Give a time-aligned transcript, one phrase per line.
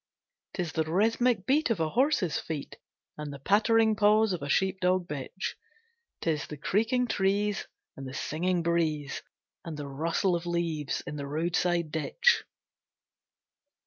[0.55, 2.77] 'T is the rhythmic beat of a horse's feet
[3.19, 5.53] And the pattering paws of a sheep dog bitch;
[6.21, 9.21] 'T is the creaking trees, and the singing breeze,
[9.63, 12.45] And the rustle of leaves in the road side ditch.